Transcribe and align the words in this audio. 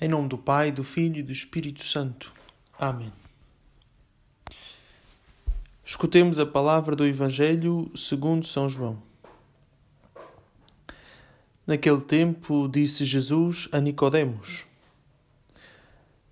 Em 0.00 0.06
nome 0.06 0.28
do 0.28 0.38
Pai, 0.38 0.70
do 0.70 0.84
Filho 0.84 1.18
e 1.18 1.22
do 1.24 1.32
Espírito 1.32 1.84
Santo. 1.84 2.32
Amém. 2.78 3.12
Escutemos 5.84 6.38
a 6.38 6.46
palavra 6.46 6.94
do 6.94 7.04
Evangelho 7.04 7.90
segundo 7.96 8.46
São 8.46 8.68
João. 8.68 9.02
Naquele 11.66 12.00
tempo 12.02 12.68
disse 12.68 13.04
Jesus 13.04 13.68
a 13.72 13.80
Nicodemos: 13.80 14.64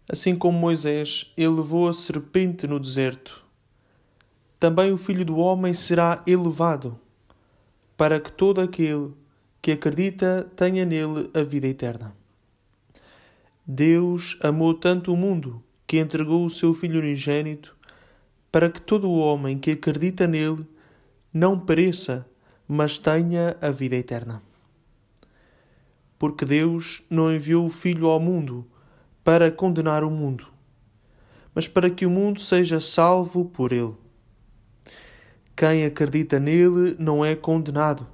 Assim 0.08 0.36
como 0.36 0.56
Moisés 0.56 1.32
elevou 1.36 1.88
a 1.88 1.94
serpente 1.94 2.68
no 2.68 2.78
deserto, 2.78 3.44
também 4.60 4.92
o 4.92 4.98
Filho 4.98 5.24
do 5.24 5.38
homem 5.38 5.74
será 5.74 6.22
elevado, 6.24 6.96
para 7.96 8.20
que 8.20 8.30
todo 8.30 8.60
aquele 8.60 9.12
que 9.60 9.72
acredita 9.72 10.48
tenha 10.54 10.84
nele 10.84 11.28
a 11.34 11.42
vida 11.42 11.66
eterna. 11.66 12.14
Deus 13.68 14.38
amou 14.44 14.74
tanto 14.74 15.12
o 15.12 15.16
mundo 15.16 15.60
que 15.88 15.98
entregou 15.98 16.46
o 16.46 16.50
seu 16.50 16.72
Filho 16.72 17.00
unigênito 17.00 17.76
para 18.52 18.70
que 18.70 18.80
todo 18.80 19.10
o 19.10 19.18
homem 19.18 19.58
que 19.58 19.72
acredita 19.72 20.24
nele 20.24 20.64
não 21.34 21.58
pereça, 21.58 22.24
mas 22.68 22.96
tenha 23.00 23.56
a 23.60 23.72
vida 23.72 23.96
eterna. 23.96 24.40
Porque 26.16 26.44
Deus 26.44 27.02
não 27.10 27.34
enviou 27.34 27.66
o 27.66 27.68
Filho 27.68 28.06
ao 28.06 28.20
mundo 28.20 28.64
para 29.24 29.50
condenar 29.50 30.04
o 30.04 30.12
mundo, 30.12 30.46
mas 31.52 31.66
para 31.66 31.90
que 31.90 32.06
o 32.06 32.10
mundo 32.10 32.38
seja 32.38 32.80
salvo 32.80 33.46
por 33.46 33.72
ele. 33.72 33.96
Quem 35.56 35.84
acredita 35.84 36.38
nele 36.38 36.94
não 37.00 37.24
é 37.24 37.34
condenado, 37.34 38.06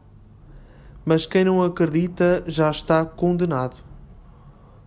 mas 1.04 1.26
quem 1.26 1.44
não 1.44 1.62
acredita 1.62 2.42
já 2.46 2.70
está 2.70 3.04
condenado 3.04 3.91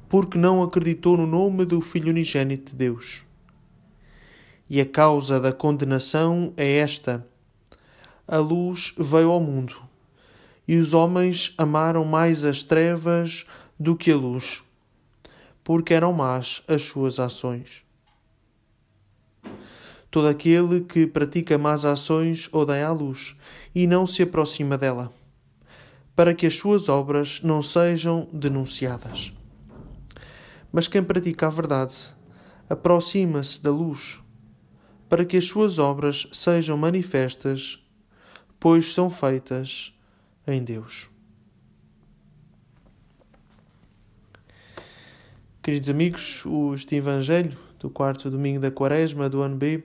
porque 0.07 0.37
não 0.37 0.61
acreditou 0.61 1.17
no 1.17 1.25
nome 1.25 1.65
do 1.65 1.81
Filho 1.81 2.09
unigênito 2.09 2.71
de 2.71 2.77
Deus. 2.77 3.23
E 4.69 4.81
a 4.81 4.85
causa 4.85 5.39
da 5.39 5.51
condenação 5.51 6.53
é 6.57 6.77
esta: 6.77 7.25
a 8.27 8.37
luz 8.37 8.93
veio 8.97 9.31
ao 9.31 9.39
mundo, 9.39 9.75
e 10.67 10.77
os 10.77 10.93
homens 10.93 11.53
amaram 11.57 12.03
mais 12.03 12.43
as 12.43 12.63
trevas 12.63 13.45
do 13.79 13.95
que 13.95 14.11
a 14.11 14.17
luz, 14.17 14.63
porque 15.63 15.93
eram 15.93 16.13
más 16.13 16.63
as 16.67 16.81
suas 16.81 17.19
ações. 17.19 17.83
Todo 20.09 20.27
aquele 20.27 20.81
que 20.81 21.05
pratica 21.05 21.57
más 21.57 21.83
ações 21.83 22.49
odeia 22.53 22.87
a 22.87 22.91
luz 22.93 23.35
e 23.75 23.85
não 23.85 24.07
se 24.07 24.23
aproxima 24.23 24.77
dela, 24.77 25.11
para 26.15 26.33
que 26.33 26.47
as 26.47 26.55
suas 26.55 26.87
obras 26.87 27.41
não 27.43 27.61
sejam 27.61 28.27
denunciadas. 28.31 29.33
Mas 30.75 30.89
quem 30.89 31.01
pratica 31.01 31.47
a 31.47 31.49
verdade 31.49 31.93
aproxima-se 32.69 33.63
da 33.63 33.71
luz, 33.71 34.21
para 35.07 35.23
que 35.23 35.37
as 35.37 35.45
suas 35.45 35.79
obras 35.79 36.27
sejam 36.33 36.75
manifestas, 36.75 37.81
pois 38.59 38.93
são 38.93 39.09
feitas 39.09 39.97
em 40.45 40.61
Deus. 40.61 41.09
Queridos 45.63 45.89
amigos, 45.89 46.43
este 46.75 46.97
Evangelho 46.97 47.57
do 47.79 47.89
quarto 47.89 48.29
domingo 48.29 48.59
da 48.59 48.69
Quaresma 48.69 49.29
do 49.29 49.41
ano 49.41 49.55
B 49.55 49.81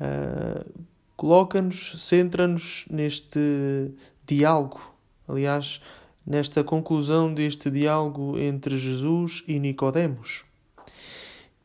uh, 0.00 0.84
coloca-nos, 1.18 2.02
centra-nos 2.02 2.86
neste 2.90 3.92
diálogo. 4.24 4.80
Aliás, 5.28 5.82
nesta 6.26 6.62
conclusão 6.62 7.32
deste 7.32 7.70
diálogo 7.70 8.38
entre 8.38 8.78
Jesus 8.78 9.42
e 9.46 9.58
Nicodemos. 9.58 10.44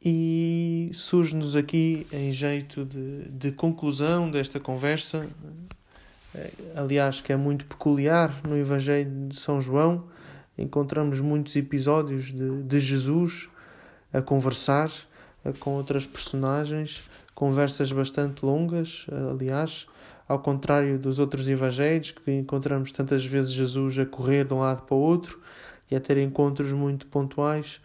E 0.03 0.91
surge-nos 0.93 1.55
aqui, 1.55 2.05
em 2.11 2.31
jeito 2.31 2.85
de, 2.85 3.29
de 3.29 3.51
conclusão 3.51 4.29
desta 4.29 4.59
conversa, 4.59 5.27
eh, 6.35 6.51
aliás, 6.75 7.19
que 7.19 7.33
é 7.33 7.35
muito 7.35 7.65
peculiar 7.65 8.33
no 8.47 8.55
Evangelho 8.55 9.27
de 9.27 9.35
São 9.35 9.59
João, 9.59 10.05
encontramos 10.57 11.19
muitos 11.19 11.55
episódios 11.55 12.31
de, 12.31 12.63
de 12.63 12.79
Jesus 12.79 13.49
a 14.13 14.21
conversar 14.21 14.89
eh, 15.43 15.51
com 15.59 15.71
outras 15.71 16.05
personagens, 16.05 17.09
conversas 17.33 17.91
bastante 17.91 18.45
longas, 18.45 19.05
eh, 19.11 19.31
aliás, 19.31 19.87
ao 20.27 20.39
contrário 20.39 20.99
dos 20.99 21.19
outros 21.19 21.47
evangelhos, 21.47 22.11
que 22.11 22.31
encontramos 22.31 22.91
tantas 22.91 23.25
vezes 23.25 23.51
Jesus 23.51 23.97
a 23.97 24.05
correr 24.05 24.45
de 24.45 24.53
um 24.53 24.59
lado 24.59 24.81
para 24.81 24.95
o 24.95 24.99
outro 24.99 25.39
e 25.89 25.95
a 25.95 25.99
ter 25.99 26.17
encontros 26.17 26.73
muito 26.73 27.07
pontuais. 27.07 27.79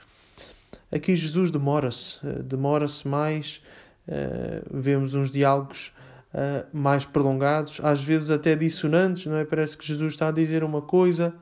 Aqui 0.91 1.16
Jesus 1.16 1.50
demora-se, 1.50 2.19
eh, 2.26 2.42
demora-se 2.42 3.06
mais, 3.06 3.62
uh, 4.08 4.78
vemos 4.78 5.14
uns 5.14 5.30
diálogos 5.30 5.92
uh, 6.34 6.66
mais 6.72 7.06
prolongados, 7.06 7.80
às 7.82 8.04
vezes 8.04 8.30
até 8.30 8.54
dissonantes, 8.54 9.26
não 9.26 9.36
é? 9.36 9.44
Parece 9.44 9.78
que 9.78 9.86
Jesus 9.86 10.12
está 10.12 10.28
a 10.28 10.32
dizer 10.32 10.62
uma 10.64 10.82
coisa 10.82 11.34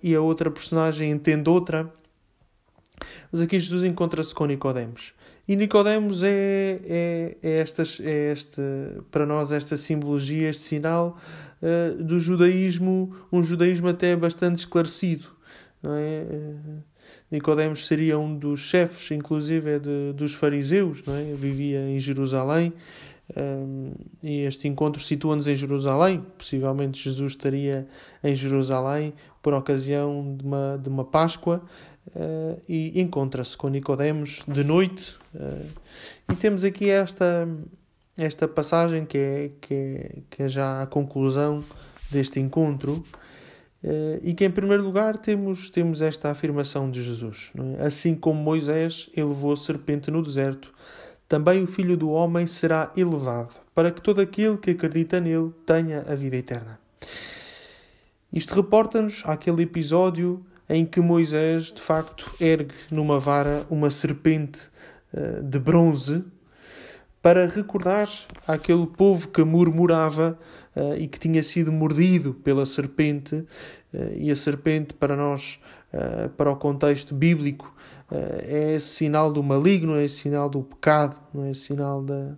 e 0.00 0.14
a 0.14 0.20
outra 0.20 0.48
personagem 0.48 1.10
entende 1.10 1.50
outra. 1.50 1.92
Mas 3.34 3.40
aqui 3.40 3.58
Jesus 3.58 3.82
encontra-se 3.82 4.32
com 4.32 4.46
Nicodemos. 4.46 5.12
E 5.48 5.56
Nicodemos 5.56 6.22
é, 6.22 6.80
é, 6.84 7.36
é, 7.42 7.58
estas, 7.58 7.98
é 8.00 8.30
este, 8.30 8.62
para 9.10 9.26
nós 9.26 9.50
esta 9.50 9.76
simbologia, 9.76 10.50
este 10.50 10.62
sinal 10.62 11.18
uh, 11.60 12.00
do 12.00 12.20
judaísmo, 12.20 13.12
um 13.32 13.42
judaísmo 13.42 13.88
até 13.88 14.14
bastante 14.14 14.60
esclarecido. 14.60 15.26
É? 15.82 16.26
Uh, 16.30 16.82
Nicodemos 17.28 17.88
seria 17.88 18.20
um 18.20 18.38
dos 18.38 18.60
chefes, 18.60 19.10
inclusive, 19.10 19.68
é 19.68 19.78
de, 19.80 20.12
dos 20.12 20.34
fariseus, 20.34 21.02
é? 21.08 21.34
vivia 21.34 21.80
em 21.88 21.98
Jerusalém. 21.98 22.72
Um, 23.36 23.94
eh, 24.22 24.28
e 24.28 24.40
este 24.42 24.68
encontro 24.68 25.02
situa-nos 25.02 25.48
em 25.48 25.56
Jerusalém. 25.56 26.24
Possivelmente 26.38 27.02
Jesus 27.02 27.32
estaria 27.32 27.88
em 28.22 28.34
Jerusalém 28.34 29.12
por 29.42 29.54
ocasião 29.54 30.36
de 30.36 30.44
uma, 30.44 30.78
de 30.80 30.88
uma 30.88 31.04
Páscoa 31.04 31.62
uh, 32.08 32.60
e 32.68 33.00
encontra-se 33.00 33.56
com 33.56 33.68
Nicodemos 33.68 34.42
de 34.46 34.64
noite. 34.64 35.16
Uh, 35.34 35.68
e 36.32 36.36
temos 36.36 36.64
aqui 36.64 36.90
esta, 36.90 37.48
esta 38.16 38.46
passagem 38.48 39.04
que 39.04 39.18
é, 39.18 39.50
que, 39.60 39.74
é, 39.74 40.18
que 40.30 40.42
é 40.42 40.48
já 40.48 40.82
a 40.82 40.86
conclusão 40.86 41.64
deste 42.10 42.40
encontro. 42.40 43.04
Uh, 43.82 44.18
e 44.22 44.32
que, 44.32 44.44
em 44.44 44.50
primeiro 44.50 44.82
lugar, 44.82 45.18
temos, 45.18 45.68
temos 45.68 46.00
esta 46.00 46.30
afirmação 46.30 46.90
de 46.90 47.02
Jesus: 47.02 47.52
é? 47.78 47.84
Assim 47.84 48.14
como 48.14 48.42
Moisés 48.42 49.10
elevou 49.14 49.52
a 49.52 49.56
serpente 49.56 50.10
no 50.10 50.22
deserto, 50.22 50.72
também 51.28 51.62
o 51.62 51.66
Filho 51.66 51.96
do 51.96 52.08
Homem 52.10 52.46
será 52.46 52.90
elevado, 52.96 53.54
para 53.74 53.90
que 53.90 54.00
todo 54.00 54.22
aquele 54.22 54.56
que 54.56 54.70
acredita 54.70 55.20
nele 55.20 55.52
tenha 55.66 56.00
a 56.00 56.14
vida 56.14 56.36
eterna. 56.36 56.78
Isto 58.32 58.54
reporta-nos 58.54 59.22
àquele 59.26 59.62
episódio 59.62 60.44
em 60.68 60.84
que 60.84 61.00
Moisés, 61.00 61.72
de 61.72 61.80
facto, 61.80 62.30
ergue 62.40 62.74
numa 62.90 63.18
vara 63.18 63.66
uma 63.70 63.90
serpente 63.90 64.68
uh, 65.12 65.42
de 65.42 65.58
bronze 65.58 66.24
para 67.20 67.46
recordar 67.46 68.08
aquele 68.46 68.86
povo 68.86 69.28
que 69.28 69.42
murmurava 69.44 70.38
uh, 70.76 70.94
e 70.96 71.06
que 71.08 71.18
tinha 71.18 71.42
sido 71.42 71.72
mordido 71.72 72.34
pela 72.34 72.66
serpente, 72.66 73.34
uh, 73.36 73.46
e 74.16 74.30
a 74.30 74.36
serpente, 74.36 74.94
para 74.94 75.16
nós, 75.16 75.60
para 76.36 76.50
o 76.50 76.56
contexto 76.56 77.14
bíblico, 77.14 77.72
é 78.10 78.80
sinal 78.80 79.32
do 79.32 79.44
maligno, 79.44 79.94
é 79.96 80.08
sinal 80.08 80.50
do 80.50 80.60
pecado, 80.60 81.16
é 81.48 81.54
sinal 81.54 82.02
da, 82.02 82.36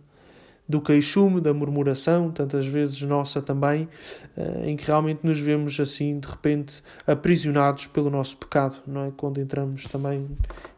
do 0.68 0.80
queixume, 0.80 1.40
da 1.40 1.54
murmuração, 1.54 2.30
tantas 2.30 2.66
vezes 2.66 3.00
nossa 3.02 3.40
também, 3.40 3.88
eh, 4.36 4.70
em 4.70 4.76
que 4.76 4.84
realmente 4.84 5.20
nos 5.22 5.38
vemos 5.38 5.78
assim, 5.78 6.18
de 6.18 6.26
repente, 6.26 6.82
aprisionados 7.06 7.86
pelo 7.86 8.10
nosso 8.10 8.36
pecado, 8.36 8.76
não 8.86 9.04
é? 9.04 9.12
Quando 9.16 9.40
entramos 9.40 9.84
também, 9.84 10.28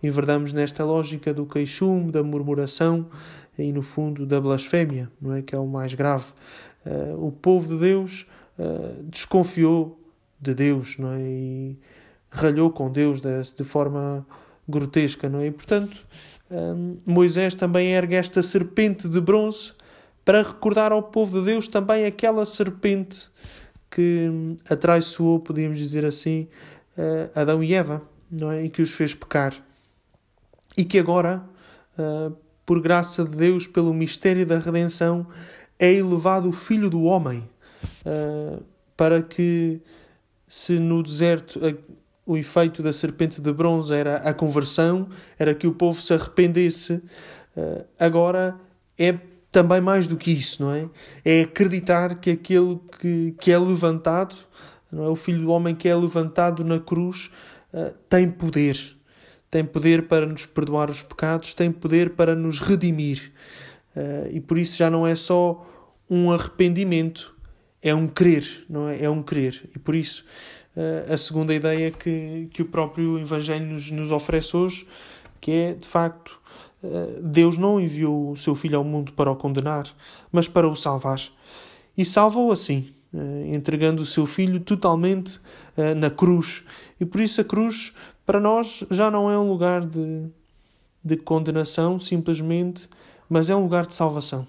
enverdamos 0.02 0.52
nesta 0.52 0.85
lógica 0.85 1.32
do 1.32 1.46
queixume, 1.46 2.12
da 2.12 2.23
murmuração 2.23 3.06
e, 3.58 3.73
no 3.73 3.82
fundo, 3.82 4.26
da 4.26 4.40
blasfémia, 4.40 5.11
não 5.20 5.35
é? 5.35 5.40
Que 5.43 5.55
é 5.55 5.58
o 5.58 5.67
mais 5.67 5.94
grave. 5.94 6.26
Eh, 6.84 7.14
o 7.17 7.32
povo 7.32 7.75
de 7.75 7.81
Deus 7.81 8.26
eh, 8.58 9.02
desconfiou 9.05 9.99
de 10.38 10.55
Deus, 10.55 10.99
não 10.99 11.12
é? 11.12 11.20
E 11.23 11.79
ralhou 12.31 12.70
com 12.70 12.93
Deus 12.93 13.23
de 13.23 13.64
forma 13.64 14.26
grotesca, 14.69 15.31
não 15.31 15.38
é? 15.38 15.46
E, 15.46 15.50
portanto, 15.50 16.06
Moisés 17.05 17.55
também 17.55 17.93
ergue 17.93 18.14
esta 18.14 18.43
serpente 18.43 19.08
de 19.08 19.20
bronze 19.20 19.73
para 20.29 20.43
recordar 20.43 20.93
ao 20.93 21.03
povo 21.03 21.39
de 21.41 21.47
Deus 21.47 21.67
também 21.69 22.05
aquela 22.05 22.45
serpente 22.45 23.31
que 23.91 24.29
atraiçoou, 24.69 25.41
podíamos 25.41 25.79
dizer 25.79 26.05
assim, 26.05 26.49
eh, 26.99 27.31
Adão 27.35 27.65
e 27.65 27.73
Eva, 27.73 28.03
não 28.31 28.53
é? 28.53 28.63
E 28.63 28.69
que 28.69 28.83
os 28.83 28.93
fez 28.93 29.15
pecar. 29.15 29.55
E 30.77 30.85
que 30.85 30.99
agora, 30.99 31.43
eh, 31.99 32.31
por 32.67 32.79
graça 32.83 33.25
de 33.25 33.35
Deus, 33.39 33.67
pelo 33.67 33.95
mistério 33.95 34.45
da 34.45 34.59
redenção, 34.59 35.27
é 35.79 35.95
elevado 35.95 36.51
o 36.51 36.53
Filho 36.53 36.91
do 36.91 37.05
Homem, 37.05 37.49
eh, 38.05 38.59
para 38.95 39.23
que, 39.23 39.81
se 40.47 40.79
no 40.79 41.03
deserto 41.03 41.59
o 42.27 42.37
efeito 42.37 42.83
da 42.83 42.93
serpente 42.93 43.41
de 43.41 43.51
bronze 43.51 43.95
era 43.95 44.17
a 44.17 44.35
conversão, 44.35 45.09
era 45.39 45.55
que 45.55 45.67
o 45.67 45.73
povo 45.73 46.03
se 46.03 46.13
arrependesse. 46.13 47.03
Agora 47.99 48.55
é 48.99 49.19
também 49.58 49.81
mais 49.81 50.06
do 50.06 50.16
que 50.16 50.31
isso, 50.31 50.62
não 50.62 50.72
é? 50.72 50.88
É 51.25 51.40
acreditar 51.40 52.14
que 52.20 52.31
aquele 52.31 52.78
que, 53.00 53.34
que 53.40 53.50
é 53.50 53.58
levantado, 53.58 54.37
não 54.93 55.05
é? 55.05 55.08
o 55.08 55.16
Filho 55.16 55.43
do 55.43 55.50
Homem 55.50 55.75
que 55.75 55.88
é 55.88 55.96
levantado 55.96 56.62
na 56.62 56.78
cruz, 56.78 57.28
uh, 57.75 57.93
tem 58.08 58.31
poder. 58.31 58.78
Tem 59.50 59.64
poder 59.64 60.06
para 60.06 60.26
nos 60.26 60.46
perdoar 60.46 60.90
os 60.90 61.02
pecados, 61.02 61.55
tem 61.55 61.72
poder 61.72 62.10
para 62.10 62.37
nos 62.37 62.60
redimir. 62.60 63.32
Uh, 63.96 64.28
e 64.31 64.40
por 64.40 64.56
isso 64.58 64.76
já 64.76 64.88
não 64.88 65.05
é 65.05 65.16
só 65.16 65.66
um 66.08 66.31
arrependimento, 66.31 67.34
é 67.82 67.93
um 67.93 68.06
crer, 68.06 68.64
não 68.70 68.88
é? 68.88 69.02
É 69.02 69.10
um 69.10 69.25
crer. 69.25 69.69
E 69.75 69.78
por 69.81 69.96
isso 69.96 70.25
uh, 70.76 71.12
a 71.12 71.19
segunda 71.19 71.52
ideia 71.52 71.90
que, 71.90 72.49
que 72.52 72.62
o 72.62 72.66
próprio 72.66 73.19
Evangelho 73.19 73.66
nos, 73.66 73.90
nos 73.90 74.12
oferece 74.12 74.56
hoje, 74.56 74.87
que 75.40 75.50
é 75.50 75.75
de 75.75 75.87
facto 75.87 76.38
Deus 77.23 77.59
não 77.59 77.81
enviou 77.81 78.31
o 78.31 78.37
seu 78.37 78.55
Filho 78.55 78.79
ao 78.79 78.85
mundo 78.85 79.13
para 79.13 79.31
o 79.31 79.37
condenar, 79.37 79.87
mas 80.31 80.47
para 80.47 80.69
o 80.69 80.77
salvar. 80.77 81.21
E 81.97 82.05
salva-o 82.05 82.53
assim, 82.53 82.93
uh, 83.13 83.55
entregando 83.55 84.03
o 84.03 84.07
seu 84.07 84.27
Filho 84.27 84.61
totalmente 84.61 85.41
na 85.97 86.11
cruz. 86.11 86.65
E 87.01 87.05
por 87.05 87.21
isso 87.21 87.41
a 87.41 87.45
cruz, 87.45 87.93
para 88.27 88.41
nós, 88.41 88.85
já 88.91 89.11
não 89.11 89.31
é 89.31 89.39
um 89.39 89.49
lugar 89.49 89.85
de, 89.85 90.27
de 91.05 91.17
condenação, 91.17 91.99
simplesmente, 91.99 92.89
mas 93.29 93.49
é 93.49 93.55
um 93.55 93.63
lugar 93.63 93.87
de 93.87 93.95
salvação. 93.95 94.47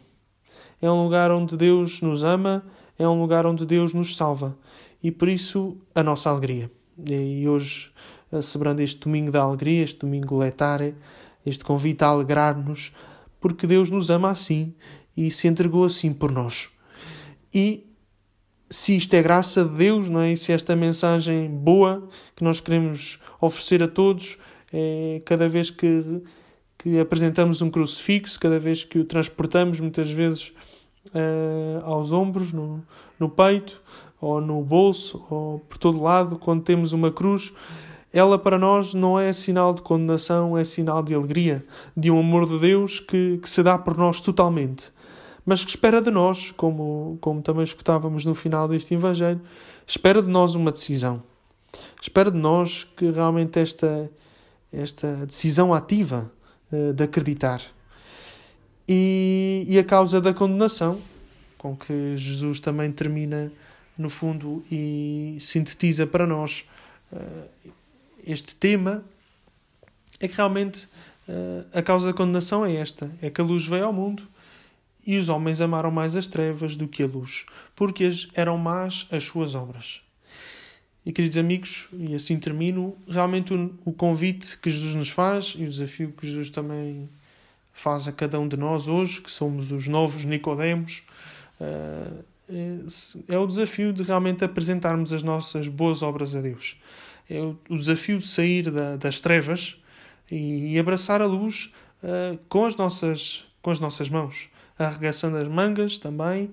É 0.81 0.89
um 0.89 1.03
lugar 1.03 1.31
onde 1.31 1.57
Deus 1.57 2.01
nos 2.01 2.23
ama, 2.23 2.63
é 2.97 3.07
um 3.07 3.21
lugar 3.21 3.45
onde 3.45 3.65
Deus 3.65 3.93
nos 3.93 4.15
salva. 4.15 4.57
E 5.03 5.11
por 5.11 5.27
isso 5.27 5.77
a 5.93 6.03
nossa 6.03 6.29
alegria. 6.29 6.71
E 7.07 7.47
hoje, 7.47 7.91
celebrando 8.41 8.81
este 8.81 8.99
domingo 8.99 9.31
da 9.31 9.41
alegria, 9.41 9.83
este 9.83 9.99
domingo 9.99 10.37
letário, 10.37 10.95
este 11.45 11.63
convite 11.63 12.03
a 12.03 12.07
alegrar-nos, 12.07 12.91
porque 13.39 13.67
Deus 13.67 13.89
nos 13.89 14.09
ama 14.09 14.29
assim 14.29 14.73
e 15.15 15.29
se 15.31 15.47
entregou 15.47 15.85
assim 15.85 16.13
por 16.13 16.31
nós. 16.31 16.69
E 17.53 17.89
se 18.69 18.95
isto 18.95 19.13
é 19.13 19.21
graça 19.21 19.65
de 19.65 19.75
Deus, 19.75 20.09
não 20.09 20.21
é? 20.21 20.31
E 20.31 20.37
se 20.37 20.51
esta 20.51 20.75
mensagem 20.75 21.49
boa 21.49 22.07
que 22.35 22.43
nós 22.43 22.59
queremos 22.59 23.19
oferecer 23.41 23.81
a 23.81 23.87
todos, 23.87 24.37
é 24.71 25.21
cada 25.25 25.49
vez 25.49 25.71
que, 25.71 26.21
que 26.77 26.99
apresentamos 26.99 27.61
um 27.61 27.69
crucifixo, 27.69 28.39
cada 28.39 28.59
vez 28.59 28.83
que 28.83 28.99
o 28.99 29.05
transportamos, 29.05 29.79
muitas 29.79 30.11
vezes 30.11 30.53
uh, 31.07 31.83
aos 31.83 32.11
ombros, 32.11 32.53
no, 32.53 32.83
no 33.19 33.29
peito, 33.29 33.81
ou 34.21 34.39
no 34.39 34.61
bolso, 34.61 35.25
ou 35.29 35.59
por 35.59 35.77
todo 35.77 36.01
lado, 36.01 36.37
quando 36.37 36.63
temos 36.63 36.91
uma 36.91 37.11
cruz, 37.11 37.51
ela 38.11 38.39
para 38.39 38.57
nós 38.57 38.93
não 38.93 39.19
é 39.19 39.31
sinal 39.33 39.73
de 39.73 39.81
condenação, 39.81 40.57
é 40.57 40.63
sinal 40.63 41.03
de 41.03 41.13
alegria, 41.13 41.65
de 41.95 42.09
um 42.09 42.19
amor 42.19 42.47
de 42.47 42.59
Deus 42.59 42.99
que, 42.99 43.37
que 43.37 43.49
se 43.49 43.61
dá 43.61 43.77
por 43.77 43.97
nós 43.97 44.19
totalmente, 44.19 44.91
mas 45.45 45.63
que 45.63 45.71
espera 45.71 46.01
de 46.01 46.09
nós, 46.09 46.51
como, 46.51 47.17
como 47.21 47.41
também 47.41 47.63
escutávamos 47.63 48.25
no 48.25 48.33
final 48.33 48.67
deste 48.67 48.93
Evangelho, 48.93 49.41
espera 49.85 50.21
de 50.21 50.29
nós 50.29 50.55
uma 50.55 50.71
decisão. 50.71 51.21
Espera 52.01 52.31
de 52.31 52.37
nós 52.37 52.87
que 52.97 53.11
realmente 53.11 53.59
esta, 53.59 54.09
esta 54.71 55.25
decisão 55.25 55.73
ativa 55.73 56.31
uh, 56.71 56.93
de 56.93 57.03
acreditar 57.03 57.61
e, 58.91 59.65
e 59.67 59.77
a 59.77 59.83
causa 59.83 60.19
da 60.19 60.33
condenação, 60.33 60.99
com 61.59 61.77
que 61.77 62.17
Jesus 62.17 62.59
também 62.59 62.91
termina, 62.91 63.51
no 63.95 64.09
fundo, 64.09 64.63
e 64.71 65.37
sintetiza 65.39 66.07
para 66.07 66.25
nós 66.25 66.65
uh, 67.11 67.69
este 68.25 68.55
tema, 68.55 69.03
é 70.19 70.27
que 70.27 70.35
realmente 70.35 70.85
uh, 71.27 71.65
a 71.73 71.81
causa 71.81 72.07
da 72.07 72.13
condenação 72.13 72.65
é 72.65 72.75
esta: 72.75 73.11
é 73.21 73.29
que 73.29 73.41
a 73.41 73.43
luz 73.43 73.65
veio 73.65 73.85
ao 73.85 73.93
mundo 73.93 74.27
e 75.05 75.17
os 75.17 75.29
homens 75.29 75.61
amaram 75.61 75.89
mais 75.89 76.15
as 76.15 76.27
trevas 76.27 76.75
do 76.75 76.87
que 76.87 77.03
a 77.03 77.07
luz, 77.07 77.45
porque 77.75 78.11
eram 78.35 78.57
más 78.57 79.07
as 79.11 79.23
suas 79.23 79.55
obras. 79.55 80.01
E 81.05 81.11
queridos 81.11 81.37
amigos, 81.37 81.87
e 81.93 82.13
assim 82.13 82.37
termino, 82.37 82.95
realmente 83.07 83.53
o, 83.53 83.73
o 83.85 83.93
convite 83.93 84.57
que 84.57 84.69
Jesus 84.69 84.93
nos 84.93 85.09
faz 85.09 85.55
e 85.57 85.63
o 85.63 85.69
desafio 85.69 86.11
que 86.11 86.27
Jesus 86.27 86.49
também 86.49 87.09
faz 87.73 88.07
a 88.07 88.11
cada 88.11 88.39
um 88.39 88.47
de 88.47 88.57
nós 88.57 88.87
hoje, 88.87 89.21
que 89.21 89.31
somos 89.31 89.71
os 89.71 89.87
novos 89.87 90.25
Nicodemos, 90.25 91.01
eh, 91.59 92.23
é 93.27 93.37
o 93.37 93.45
desafio 93.45 93.93
de 93.93 94.03
realmente 94.03 94.43
apresentarmos 94.43 95.13
as 95.13 95.23
nossas 95.23 95.67
boas 95.67 96.01
obras 96.01 96.35
a 96.35 96.41
Deus. 96.41 96.77
É 97.29 97.39
o 97.39 97.77
desafio 97.77 98.17
de 98.17 98.27
sair 98.27 98.71
das 98.97 99.21
trevas 99.21 99.77
e 100.31 100.77
abraçar 100.77 101.21
a 101.21 101.25
luz 101.25 101.71
eh, 102.03 102.37
com 102.47 102.65
as 102.65 102.75
nossas, 102.75 103.45
com 103.61 103.71
as 103.71 103.79
nossas 103.79 104.09
mãos, 104.09 104.49
arregaçando 104.77 105.37
as 105.37 105.47
mangas 105.47 105.97
também 105.97 106.51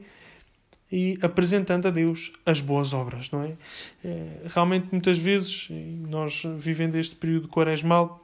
e 0.91 1.19
apresentando 1.23 1.87
a 1.87 1.91
Deus 1.91 2.33
as 2.45 2.61
boas 2.61 2.93
obras, 2.93 3.31
não 3.31 3.43
é? 3.43 3.53
é 4.05 4.43
realmente, 4.47 4.89
muitas 4.91 5.19
vezes, 5.19 5.69
nós 6.09 6.43
vivendo 6.57 6.97
este 6.97 7.15
período 7.17 7.49
quaresmal, 7.49 8.23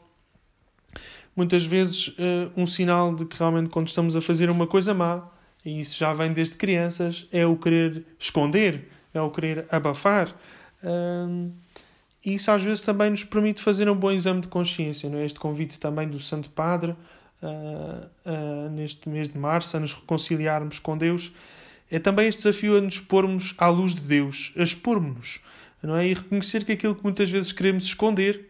muitas 1.35 1.65
vezes 1.65 2.09
uh, 2.09 2.53
um 2.57 2.67
sinal 2.67 3.15
de 3.15 3.25
que 3.25 3.37
realmente 3.39 3.71
quando 3.71 3.89
estamos 3.89 4.15
a 4.15 4.21
fazer 4.21 4.51
uma 4.51 4.67
coisa 4.67 4.93
má, 4.93 5.29
e 5.65 5.81
isso 5.81 5.99
já 5.99 6.13
vem 6.13 6.33
desde 6.33 6.57
crianças, 6.57 7.27
é 7.33 7.47
o 7.47 7.57
querer 7.57 8.05
esconder, 8.19 8.89
é 9.15 9.21
o 9.21 9.31
querer 9.31 9.67
abafar. 9.71 10.29
Uh, 10.83 11.53
e 12.25 12.35
isso 12.35 12.51
às 12.51 12.63
vezes 12.63 12.81
também 12.81 13.11
nos 13.11 13.25
permite 13.25 13.61
fazer 13.61 13.89
um 13.89 13.97
bom 13.97 14.11
exame 14.11 14.41
de 14.41 14.49
consciência. 14.49 15.09
Não 15.09 15.19
é? 15.19 15.25
Este 15.25 15.39
convite 15.39 15.79
também 15.79 16.09
do 16.09 16.21
Santo 16.21 16.51
Padre, 16.51 16.97
uh, 17.43 18.71
neste 18.71 19.09
mês 19.09 19.29
de 19.29 19.39
março, 19.39 19.77
a 19.77 19.81
nos 19.81 19.95
reconciliarmos 19.95 20.79
com 20.79 20.97
Deus, 20.97 21.33
é 21.91 21.99
também 21.99 22.27
este 22.27 22.43
desafio 22.45 22.79
a 22.79 22.81
nos 22.81 23.01
pormos 23.01 23.55
à 23.59 23.69
luz 23.69 23.95
de 23.95 24.01
Deus, 24.01 24.53
a 24.57 24.63
expormos-nos, 24.63 25.41
não 25.83 25.97
é? 25.97 26.09
E 26.09 26.15
reconhecer 26.15 26.65
que 26.65 26.73
aquilo 26.73 26.95
que 26.95 27.03
muitas 27.03 27.29
vezes 27.29 27.53
queremos 27.53 27.85
esconder 27.85 28.49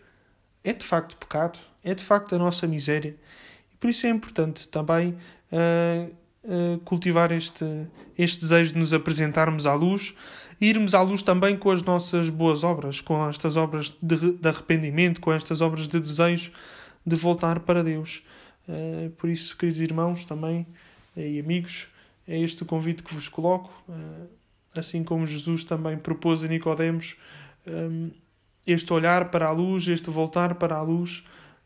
é 0.63 0.73
de 0.73 0.85
facto 0.85 1.17
pecado, 1.17 1.59
é 1.83 1.93
de 1.95 2.05
facto 2.05 2.35
a 2.35 2.39
nossa 2.39 2.67
miséria. 2.67 3.17
E 3.73 3.77
por 3.77 3.91
isso 3.91 4.07
é 4.07 4.11
importante 4.11 4.69
também 4.69 5.17
uh, 5.51 6.15
uh, 6.45 6.79
cultivar 6.81 7.33
este, 7.33 7.65
este 8.17 8.41
desejo 8.41 8.75
de 8.75 8.79
nos 8.79 8.93
apresentarmos 8.93 9.67
à 9.67 9.75
luz 9.75 10.15
e 10.61 10.67
irmos 10.67 10.95
à 10.95 11.03
luz 11.03 11.23
também 11.23 11.57
com 11.57 11.71
as 11.71 11.83
nossas 11.83 12.29
boas 12.29 12.63
obras, 12.65 13.01
com 13.01 13.29
estas 13.29 13.57
obras 13.57 13.93
de, 14.01 14.33
de 14.33 14.49
arrependimento, 14.49 15.21
com 15.21 15.33
estas 15.33 15.61
obras 15.61 15.89
de 15.89 15.99
desejo 15.99 16.53
de 17.05 17.17
voltar 17.17 17.61
para 17.61 17.83
Deus. 17.83 18.23
Uh, 18.69 19.11
por 19.11 19.29
isso, 19.29 19.57
queridos 19.57 19.81
irmãos, 19.81 20.25
também 20.25 20.67
e 21.17 21.39
amigos, 21.39 21.89
é 22.27 22.39
este 22.39 22.63
o 22.63 22.67
convite 22.67 23.03
que 23.03 23.15
vos 23.15 23.29
coloco, 23.29 23.71
assim 24.75 25.05
como 25.05 25.27
Jesus 25.27 25.63
também 25.63 25.99
propôs 25.99 26.43
a 26.43 26.49
Nicodemos. 26.49 27.17
Um, 27.67 28.11
este 28.67 28.93
olhar 28.93 29.31
para 29.31 29.47
a 29.47 29.51
luz, 29.51 29.89
este 29.89 30.09
voltar 30.09 30.55
para 30.55 30.77
a 30.77 30.83
luz, 30.83 31.25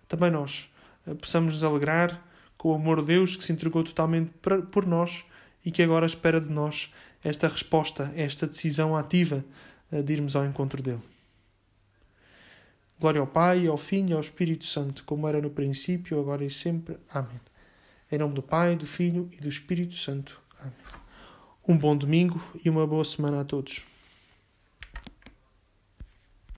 também 0.08 0.30
nós 0.30 0.68
eh, 1.06 1.14
possamos 1.14 1.54
nos 1.54 1.64
alegrar 1.64 2.22
com 2.66 2.72
o 2.72 2.74
amor 2.74 2.98
de 2.98 3.06
Deus 3.06 3.36
que 3.36 3.44
se 3.44 3.52
entregou 3.52 3.84
totalmente 3.84 4.32
por 4.72 4.84
nós 4.84 5.24
e 5.64 5.70
que 5.70 5.84
agora 5.84 6.04
espera 6.04 6.40
de 6.40 6.50
nós 6.50 6.92
esta 7.22 7.46
resposta, 7.46 8.12
esta 8.16 8.44
decisão 8.44 8.96
ativa 8.96 9.44
eh, 9.92 10.02
de 10.02 10.14
irmos 10.14 10.34
ao 10.34 10.44
encontro 10.44 10.82
dele. 10.82 11.02
Glória 12.98 13.20
ao 13.20 13.26
Pai, 13.28 13.68
ao 13.68 13.78
Filho 13.78 14.10
e 14.10 14.12
ao 14.14 14.20
Espírito 14.20 14.64
Santo, 14.64 15.04
como 15.04 15.28
era 15.28 15.40
no 15.40 15.48
princípio, 15.48 16.18
agora 16.18 16.44
e 16.44 16.50
sempre. 16.50 16.96
Amém. 17.08 17.40
Em 18.10 18.18
nome 18.18 18.34
do 18.34 18.42
Pai, 18.42 18.74
do 18.74 18.84
Filho 18.84 19.30
e 19.32 19.40
do 19.40 19.48
Espírito 19.48 19.94
Santo. 19.94 20.40
Amém. 20.58 20.72
Um 21.68 21.78
bom 21.78 21.96
domingo 21.96 22.42
e 22.64 22.68
uma 22.68 22.84
boa 22.84 23.04
semana 23.04 23.42
a 23.42 23.44
todos. 23.44 23.95